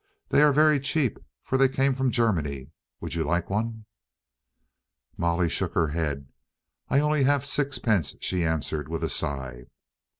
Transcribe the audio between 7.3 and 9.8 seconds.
sixpence," she answered with a sigh.